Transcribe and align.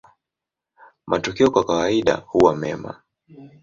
Matokeo 1.07 1.51
kwa 1.51 1.63
kawaida 1.65 2.15
huwa 2.15 2.55
mema. 2.55 3.01